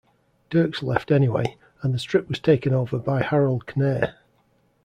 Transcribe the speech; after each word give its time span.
Dirks 0.49 0.81
left 0.81 1.11
anyway, 1.11 1.57
and 1.83 1.93
the 1.93 1.99
strip 1.99 2.27
was 2.27 2.39
taken 2.39 2.73
over 2.73 2.97
by 2.97 3.21
Harold 3.21 3.63
Knerr. 3.75 4.15